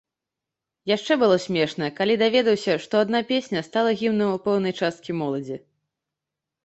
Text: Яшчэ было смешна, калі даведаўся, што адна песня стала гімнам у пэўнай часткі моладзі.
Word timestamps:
Яшчэ 0.91 1.17
было 1.23 1.35
смешна, 1.43 1.89
калі 1.99 2.15
даведаўся, 2.23 2.73
што 2.85 2.93
адна 3.07 3.19
песня 3.33 3.59
стала 3.71 3.95
гімнам 4.03 4.35
у 4.39 4.43
пэўнай 4.49 4.73
часткі 4.85 5.11
моладзі. 5.23 5.57